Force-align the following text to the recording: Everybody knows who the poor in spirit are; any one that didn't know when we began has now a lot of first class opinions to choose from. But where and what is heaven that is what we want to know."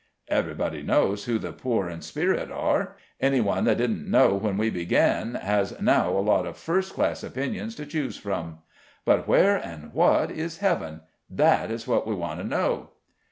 Everybody 0.29 0.81
knows 0.81 1.25
who 1.25 1.37
the 1.37 1.53
poor 1.53 1.87
in 1.87 2.01
spirit 2.01 2.49
are; 2.51 2.95
any 3.19 3.39
one 3.39 3.65
that 3.65 3.77
didn't 3.77 4.09
know 4.09 4.33
when 4.33 4.57
we 4.57 4.71
began 4.71 5.35
has 5.35 5.79
now 5.79 6.09
a 6.09 6.17
lot 6.25 6.47
of 6.47 6.57
first 6.57 6.93
class 6.95 7.21
opinions 7.21 7.75
to 7.75 7.85
choose 7.85 8.17
from. 8.17 8.63
But 9.05 9.27
where 9.27 9.57
and 9.57 9.93
what 9.93 10.31
is 10.31 10.57
heaven 10.57 11.01
that 11.29 11.69
is 11.69 11.87
what 11.87 12.07
we 12.07 12.15
want 12.15 12.39
to 12.39 12.47
know." 12.47 12.89